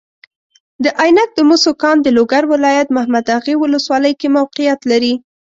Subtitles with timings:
[0.83, 5.13] د عینک د مسو کان د لوګر ولایت محمداغې والسوالۍ کې موقیعت لري.